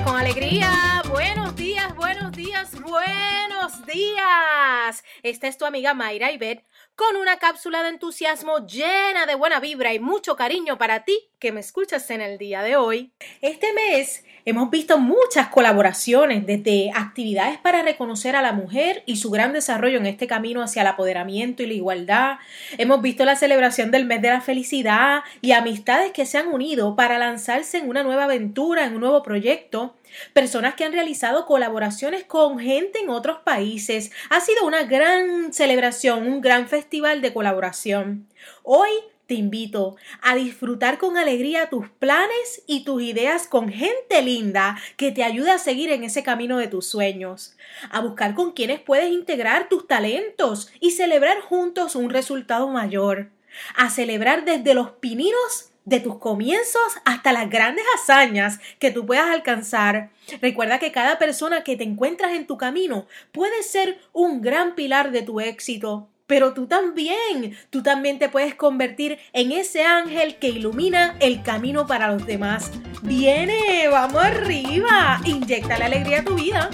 con 0.00 0.16
alegría. 0.16 1.02
Buenos 1.10 1.54
días, 1.54 1.94
buenos 1.94 2.32
días, 2.32 2.80
buenos 2.80 3.84
días. 3.84 5.04
Esta 5.22 5.48
es 5.48 5.58
tu 5.58 5.66
amiga 5.66 5.92
Mayra 5.92 6.32
Ibet 6.32 6.64
con 6.96 7.16
una 7.16 7.38
cápsula 7.38 7.82
de 7.82 7.90
entusiasmo 7.90 8.66
llena 8.66 9.26
de 9.26 9.34
buena 9.34 9.60
vibra 9.60 9.92
y 9.92 9.98
mucho 9.98 10.34
cariño 10.34 10.78
para 10.78 11.04
ti 11.04 11.31
que 11.42 11.50
me 11.50 11.58
escuchas 11.58 12.08
en 12.10 12.20
el 12.20 12.38
día 12.38 12.62
de 12.62 12.76
hoy. 12.76 13.10
Este 13.40 13.72
mes 13.72 14.24
hemos 14.44 14.70
visto 14.70 14.98
muchas 14.98 15.48
colaboraciones 15.48 16.46
desde 16.46 16.92
actividades 16.94 17.58
para 17.58 17.82
reconocer 17.82 18.36
a 18.36 18.42
la 18.42 18.52
mujer 18.52 19.02
y 19.06 19.16
su 19.16 19.28
gran 19.28 19.52
desarrollo 19.52 19.98
en 19.98 20.06
este 20.06 20.28
camino 20.28 20.62
hacia 20.62 20.82
el 20.82 20.86
apoderamiento 20.86 21.64
y 21.64 21.66
la 21.66 21.72
igualdad. 21.72 22.36
Hemos 22.78 23.02
visto 23.02 23.24
la 23.24 23.34
celebración 23.34 23.90
del 23.90 24.04
mes 24.04 24.22
de 24.22 24.28
la 24.28 24.40
felicidad 24.40 25.24
y 25.40 25.50
amistades 25.50 26.12
que 26.12 26.26
se 26.26 26.38
han 26.38 26.46
unido 26.46 26.94
para 26.94 27.18
lanzarse 27.18 27.78
en 27.78 27.88
una 27.88 28.04
nueva 28.04 28.24
aventura, 28.24 28.84
en 28.84 28.94
un 28.94 29.00
nuevo 29.00 29.24
proyecto. 29.24 29.96
Personas 30.34 30.74
que 30.74 30.84
han 30.84 30.92
realizado 30.92 31.44
colaboraciones 31.44 32.22
con 32.22 32.60
gente 32.60 33.00
en 33.00 33.10
otros 33.10 33.40
países. 33.40 34.12
Ha 34.30 34.38
sido 34.38 34.64
una 34.64 34.84
gran 34.84 35.52
celebración, 35.52 36.24
un 36.24 36.40
gran 36.40 36.68
festival 36.68 37.20
de 37.20 37.32
colaboración. 37.32 38.28
Hoy 38.62 38.90
te 39.32 39.38
invito 39.38 39.96
a 40.20 40.34
disfrutar 40.34 40.98
con 40.98 41.16
alegría 41.16 41.70
tus 41.70 41.88
planes 41.88 42.62
y 42.66 42.84
tus 42.84 43.00
ideas 43.02 43.46
con 43.46 43.70
gente 43.70 44.20
linda 44.20 44.78
que 44.98 45.10
te 45.10 45.24
ayude 45.24 45.52
a 45.52 45.56
seguir 45.56 45.90
en 45.90 46.04
ese 46.04 46.22
camino 46.22 46.58
de 46.58 46.66
tus 46.66 46.86
sueños, 46.86 47.56
a 47.90 48.00
buscar 48.00 48.34
con 48.34 48.52
quienes 48.52 48.80
puedes 48.80 49.10
integrar 49.10 49.70
tus 49.70 49.86
talentos 49.86 50.70
y 50.80 50.90
celebrar 50.90 51.40
juntos 51.40 51.96
un 51.96 52.10
resultado 52.10 52.68
mayor, 52.68 53.30
a 53.74 53.88
celebrar 53.88 54.44
desde 54.44 54.74
los 54.74 54.90
pininos 54.90 55.70
de 55.86 56.00
tus 56.00 56.18
comienzos 56.18 56.98
hasta 57.06 57.32
las 57.32 57.48
grandes 57.48 57.86
hazañas 57.94 58.58
que 58.78 58.90
tú 58.90 59.06
puedas 59.06 59.30
alcanzar. 59.30 60.10
Recuerda 60.42 60.78
que 60.78 60.92
cada 60.92 61.18
persona 61.18 61.64
que 61.64 61.78
te 61.78 61.84
encuentras 61.84 62.32
en 62.32 62.46
tu 62.46 62.58
camino 62.58 63.06
puede 63.32 63.62
ser 63.62 63.98
un 64.12 64.42
gran 64.42 64.74
pilar 64.74 65.10
de 65.10 65.22
tu 65.22 65.40
éxito. 65.40 66.10
Pero 66.32 66.54
tú 66.54 66.66
también, 66.66 67.54
tú 67.68 67.82
también 67.82 68.18
te 68.18 68.30
puedes 68.30 68.54
convertir 68.54 69.18
en 69.34 69.52
ese 69.52 69.84
ángel 69.84 70.36
que 70.36 70.48
ilumina 70.48 71.14
el 71.20 71.42
camino 71.42 71.86
para 71.86 72.10
los 72.10 72.24
demás. 72.24 72.70
Viene, 73.02 73.86
vamos 73.90 74.24
arriba, 74.24 75.20
inyecta 75.26 75.78
la 75.78 75.84
alegría 75.84 76.20
a 76.20 76.24
tu 76.24 76.36
vida. 76.36 76.70